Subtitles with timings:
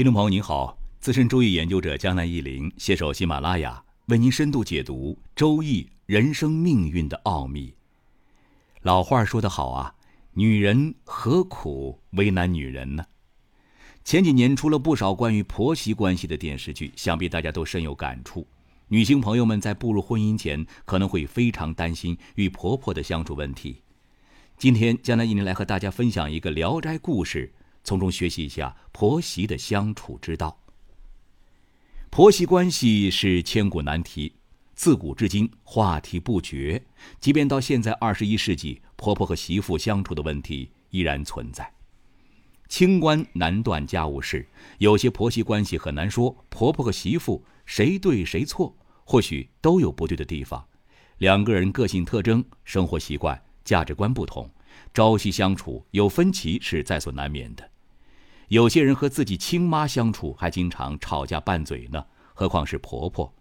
[0.00, 7.74] 听众朋友您好，资深周易研究者江南一林携手喜马拉雅，为您深度解读《周易》人生命运的奥秘。
[8.80, 9.94] 老话说得好啊，
[10.32, 13.04] 女人何苦为难女人呢？
[14.02, 18.46] 前几年出了不少关于婆媳关系的电视剧，想必大家都深有感触。
[18.88, 23.82] 女性朋友们在步入婚姻前，可能会非常担心与婆婆的相处问题。
[24.56, 27.52] 今天，江南一林来和大家分享一个《聊斋》故事。
[27.82, 30.56] 从中学习一下婆媳的相处之道。
[32.10, 34.32] 婆媳关系是千古难题，
[34.74, 36.82] 自古至今话题不绝。
[37.20, 41.72] 即便到现在二十一世纪，婆婆和媳妇相处的问题依然存在。
[42.68, 44.46] 清官难断家务事，
[44.78, 50.64] 有些婆媳关系很难说婆婆和媳妇谁对谁错，或许都有不对的地方。
[51.18, 54.48] 两个人个性特征、生活习惯、价值观不同。
[54.92, 57.70] 朝夕相处有分歧是在所难免的，
[58.48, 63.32] 有些人和自己亲妈相处还经常吵架拌嘴呢，何况是婆婆？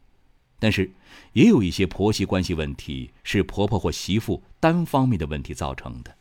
[0.62, 0.92] 但是，
[1.32, 6.14] 也有一些婆媳关系问题是婆婆或媳妇单方面的问题造成的，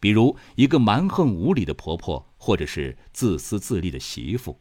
[0.00, 4.58] 比如一个蛮横无理的婆婆，或者是自私自利的媳妇。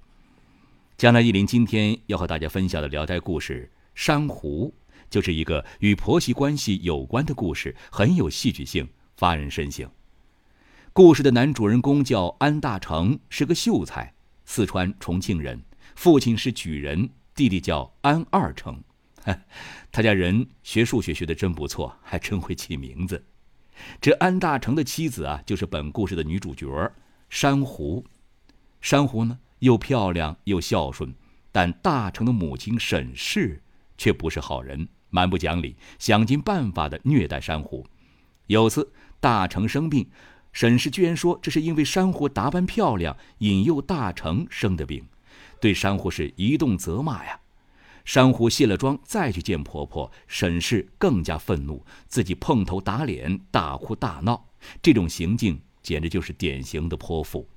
[0.97, 4.73] 江南一林今天要和大家分享的聊斋故事《珊瑚》，
[5.09, 9.89] 就是一个与婆媳关系有关的故事，很有戏剧性，发人深省。
[10.93, 15.61] 故事的男主人公叫安大成，是个秀才，四川重庆人，
[15.95, 18.77] 父亲是举人，弟弟叫安二成。
[19.89, 23.23] 他家人学数学学的真不错，还真会起名字。
[24.01, 26.91] 这安大成的妻子啊，就是本故事的女主角
[27.29, 28.05] 珊瑚。
[28.81, 31.13] 珊瑚呢，又漂亮又孝顺，
[31.53, 33.63] 但大成的母亲沈氏
[33.97, 37.87] 却不是好人，蛮不讲理，想尽办法的虐待珊瑚。
[38.47, 40.05] 有次大成生病。
[40.53, 45.05] 沈氏居然说这是因为珊瑚打扮漂亮，引诱大成生的病，
[45.59, 47.39] 对珊瑚是一顿责骂呀。
[48.03, 54.49] 珊瑚卸了妆再去见婆婆，沈氏更加愤怒，自己碰头打脸，大哭大闹。
[54.81, 57.47] 这种行径简直就是典型的泼妇。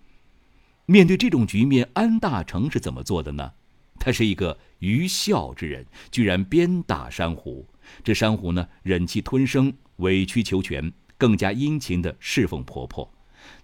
[0.86, 3.52] 面对这种局面，安大成是怎么做的呢？
[3.98, 7.66] 他是一个愚孝之人，居然鞭打珊瑚。
[8.02, 10.92] 这珊瑚呢，忍气吞声，委曲求全。
[11.24, 13.10] 更加殷勤地侍奉婆婆，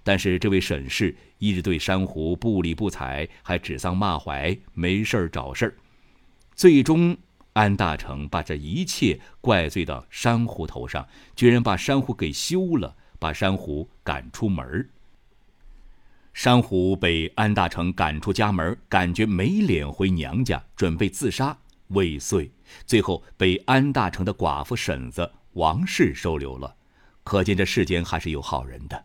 [0.02, 5.76] 但是这位沈氏一直对珊瑚不理不睬，还指桑骂槐，没事儿找事儿。
[6.54, 7.14] 最终，
[7.52, 11.06] 安大成把这一切怪罪到珊瑚头上，
[11.36, 14.88] 居然把珊瑚给休了，把珊瑚赶出门儿。
[16.32, 21.54] 珊瑚被安大成赶出家门，感觉没脸回娘家，准备自杀
[21.88, 22.50] 未遂，
[22.86, 26.74] 最后被安大成的寡妇婶子王氏收留了。
[27.30, 29.04] 可见这世间还是有好人的，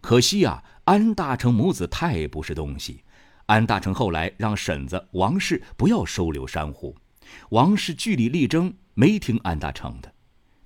[0.00, 3.04] 可惜啊，安大成母子太不是东西。
[3.44, 6.96] 安大成后来让婶子王氏不要收留珊瑚，
[7.50, 10.10] 王氏据理力争，没听安大成的。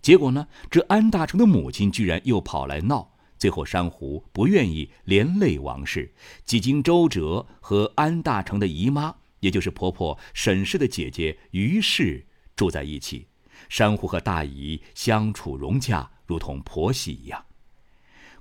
[0.00, 12.25] 结果呢，这安大成的母亲居然又跑来闹，最后珊瑚不愿意连累王氏，几经周折，和安大成的姨妈，也就是婆婆沈氏的姐姐于氏
[12.55, 13.26] 住在一起。
[13.69, 16.09] 珊瑚和大姨相处融洽。
[16.26, 17.44] 如同婆媳一样，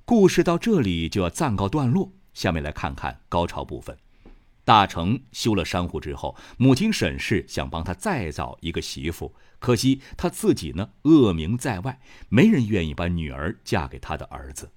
[0.04, 2.12] 故事到这里就要暂告段落。
[2.32, 3.96] 下面来看看高潮部分。
[4.64, 12.00] 大成修了珊瑚之后，母亲沈氏想帮他再找一个媳妇，可惜他自己呢恶名在外，
[12.30, 14.72] 没人愿意把女儿嫁给他的儿子。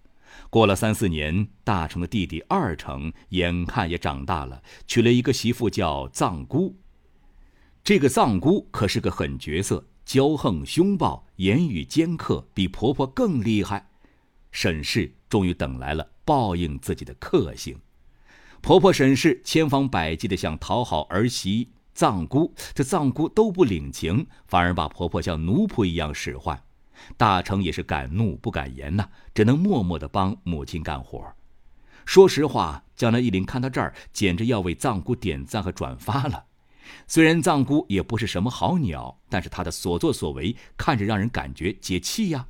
[0.50, 6.78] 过了三四年，大成的弟弟二成眼看也长大了，娶了一个媳妇叫藏姑。
[7.82, 9.88] 这个藏姑可是个狠角色。
[10.08, 13.90] 骄横凶暴，言语尖刻，比婆婆更厉害。
[14.54, 17.78] 沈氏终于等来了报应自己的克星。
[18.62, 26.58] 婆婆沈氏千方百计地想讨好儿媳藏姑，这藏姑都不领情，反而把婆婆像奴仆一样使唤。
[27.18, 31.22] 大成也是敢怒不敢言呐，只能默默地帮母亲干活。
[32.06, 36.46] 说实话，江南一林看到这儿，简直要为藏姑点赞和转发了。
[37.08, 42.48] 虽然藏姑也不是什么好鸟，但是她的所作所为看着让人感觉解气呀。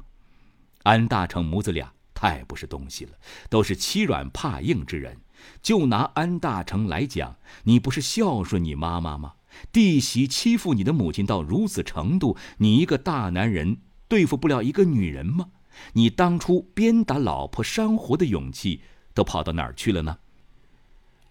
[0.84, 3.12] 安大成母子俩太不是东西了，
[3.50, 5.18] 都是欺软怕硬之人。
[5.62, 9.34] 就拿安大成来讲，你不是孝顺你妈妈吗？
[9.72, 15.50] 弟媳欺负你的母亲到如此程度，你一个大男人对付不了一个女人吗？
[15.94, 18.82] 你当初鞭打老婆珊瑚的勇气
[19.14, 20.18] 都跑到哪儿去了呢？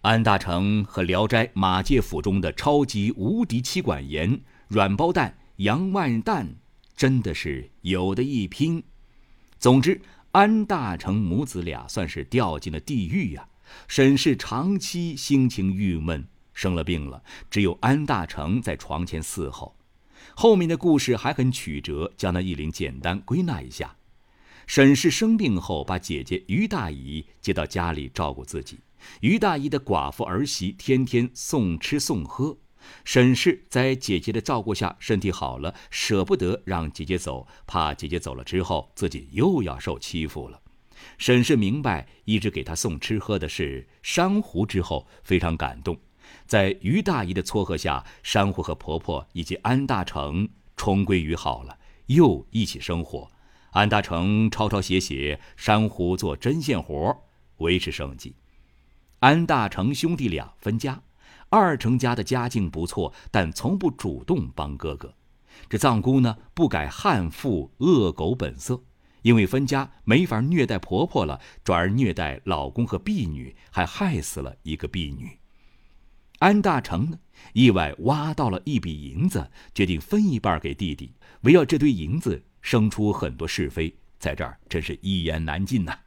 [0.07, 4.39] 安大成和《聊斋》马介甫中的超级无敌妻管严、
[4.69, 6.55] 软包蛋杨万蛋，
[6.95, 8.81] 真的是有的一拼。
[9.59, 9.99] 总之，
[10.31, 13.49] 安大成母子俩算是掉进了地狱呀。
[13.89, 17.21] 沈氏长期心情郁闷，生了病了，
[17.51, 19.75] 只有安大成在床前伺候。
[20.33, 23.97] 后面的故事还很曲折，江南忆林简单归纳一下：
[24.67, 28.79] 沈氏生病后，把姐姐于大姨接到家里照顾自己。
[29.21, 32.57] 于大姨的寡妇儿媳天天送吃送喝，
[33.03, 40.61] 沈氏在姐姐的照顾下身体好了，舍不得让姐姐走，怕姐姐走了之后自己又要受欺负了。
[41.17, 45.97] 沈氏明白一直给她送吃喝的是珊瑚之后，非常感动。
[46.45, 51.77] 在于大姨的撮合下，珊瑚和婆婆以及安大成重归于好了，
[52.07, 53.29] 又一起生活。
[53.71, 57.15] 安大成抄抄写写，珊瑚做针线活，
[57.57, 58.33] 维持生计。
[59.19, 61.01] 安大成兄弟俩分家，
[61.49, 65.13] 二成家的家境不错，但从不主动帮哥哥。
[65.67, 68.83] 这藏姑呢，不改悍妇恶狗本色，
[69.23, 75.39] 因为分家没法虐待婆婆了，转而虐待老公和婢女，还害死了一个婢女。
[76.37, 77.17] 安大成呢，
[77.53, 81.15] 意外挖到了一笔银子，决定分一半给弟弟。
[81.41, 85.97] 围绕这堆银子，生出很多是非，在这儿真是一言难尽呐。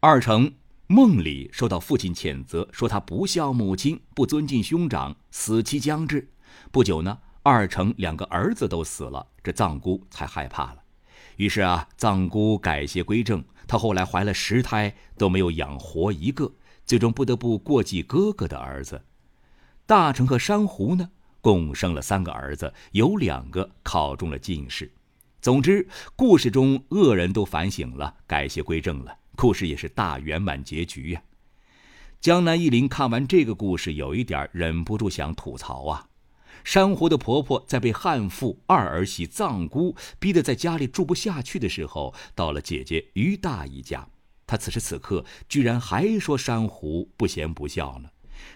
[0.00, 0.50] 二成
[0.90, 6.26] 梦里受到父亲谴责，说他不孝母亲，不尊敬兄长，死期将至。
[6.72, 10.78] 不久呢，二成两个儿子都死了，这藏姑才害怕了。
[11.36, 16.50] 于是啊，藏姑改邪归正，她后来怀了十胎，都没有养活一个。
[16.86, 19.02] 最终不得不过继哥哥的儿子，
[19.84, 21.10] 大成和珊瑚呢，
[21.42, 24.90] 共生了三个儿子，有两个考中了进士。
[25.42, 25.86] 总之，
[26.16, 31.22] 故事中恶人都反省了，改邪归正了，故事也是大圆满结局呀。
[32.20, 36.08] 江南忆林看完这个故事，有一点忍不住想吐槽啊：
[36.64, 44.08] 珊瑚的婆婆在被悍妇二儿媳藏姑逼得在家里住不下去的时候，到了姐姐于大姨家。
[44.44, 48.08] 他此时此刻居然还说珊瑚不贤不孝呢。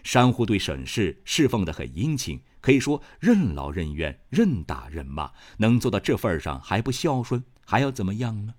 [0.02, 8.54] 珊瑚对沈氏侍奉的很殷勤，可以说任劳任怨、任打任骂，能做到这份上还不孝顺，还要怎么样呢？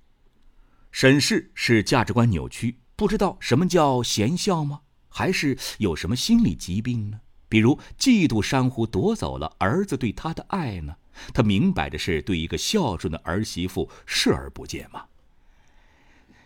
[0.94, 4.82] 审视是价值观扭曲，不知道什么叫贤孝吗？
[5.10, 7.20] 还是有什么心理疾病呢？
[7.50, 10.96] 比如嫉妒珊瑚夺走了儿子对她的爱呢？
[11.34, 15.04] 他明摆着是对一个孝顺的儿媳妇视而不见吗？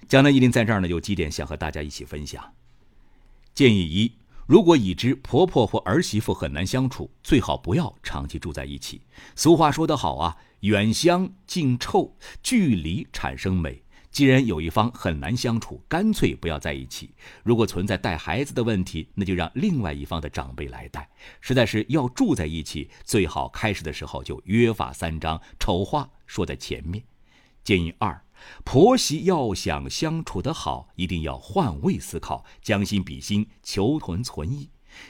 [0.07, 2.53] 江南一林在这儿呢，有几点想和大家一起分享。
[3.53, 4.13] 建议一：
[4.45, 9.01] 如果已知婆婆或儿媳妇很难相处，最好不要长期住在一起。
[9.35, 13.83] 俗话说得好啊，“远香近臭，距离产生美”。
[14.18, 17.12] 既然有一方很难相处，干脆不要在一起。
[17.44, 21.08] 如果存在带孩子的问题，那就让另外一方的长辈来带。
[21.40, 27.04] 实在是要住在一起，最好开始的时候就约法三章，丑话说在前面。
[27.64, 28.19] 建议二。
[28.64, 34.68] 婆媳要想相处得好，一定要换位思考，将心比心，求同存异。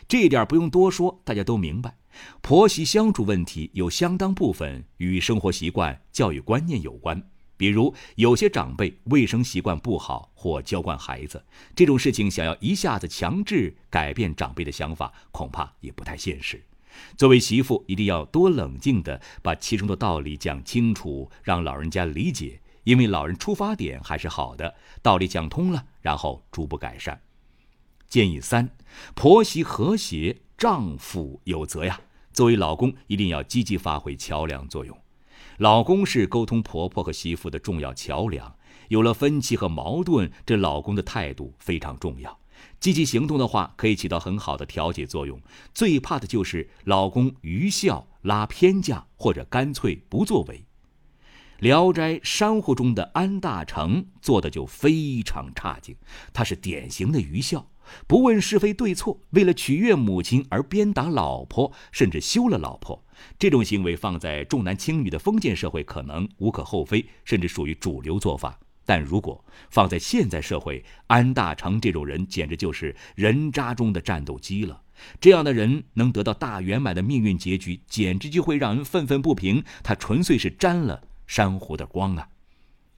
[0.09, 1.95] 这一点不用多说，大家都明白。
[2.41, 7.23] 婆媳相处问题有相当部分与生活习惯、教育观念有关。
[7.57, 11.43] 比如，有些长辈卫生习惯不好或娇惯孩子，
[11.75, 16.63] 这种事情想要一下子强制改变长辈的想法，恐怕也不太现实。
[17.17, 22.61] 作为媳妇，一定要多冷静地把其中的道理讲清楚，让老人家理解。
[22.83, 27.19] 因为老人出发点还是好的，道理讲通了，然后逐步改善。
[28.07, 28.69] 建议三：
[29.13, 31.99] 婆媳和谐，丈夫有责呀。
[32.31, 34.97] 作为老公，一定要积极发挥桥梁作用。
[35.57, 38.55] 老公是沟通婆婆和媳妇的重要桥梁。
[38.89, 42.39] 有了分歧和矛盾，这老公的态度非常重要。
[42.79, 45.41] 积极行动的话，可以起到很好的调解作用。
[45.73, 50.57] 最怕的就是老公愚孝、拉偏架，或者干脆不作为。
[51.59, 55.95] 《聊斋珊瑚》中的安大成做的就非常差劲，
[56.31, 57.67] 他是典型的愚孝，
[58.07, 63.03] 不问是非对错，为了取悦母亲而鞭打老婆，甚至休了老婆。
[63.39, 68.59] 这种行为放在重男轻女的封建社会可能无可厚非，甚至属于主流做法。
[68.85, 74.81] 但如果放在现在社会，安大成这种人简直就是人渣中的战斗机了。
[75.19, 79.63] 这样的人能得到大圆满的命运结局，简直就会让人愤愤不平。
[79.83, 81.03] 他纯粹是沾了。
[81.27, 82.29] 珊瑚的光啊！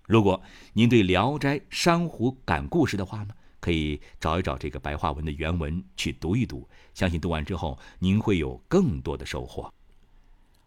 [0.05, 0.39] 如果
[0.73, 3.29] 您对《聊斋珊瑚》感故事的话呢，
[3.69, 9.71] 可以找一找这个白话文的原文去读一读，相信读完之后您会有更多的收获。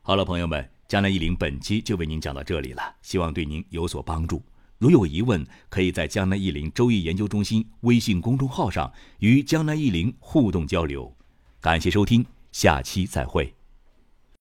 [0.03, 4.41] 好了，朋友们，江南一林本期就为您讲到这里了，希望对您有所帮助。
[4.79, 11.13] 如有疑问，可以在江南一林周易研究中心微信公众号上与江南一林互动交流。
[11.61, 13.53] 感谢收听，下期再会。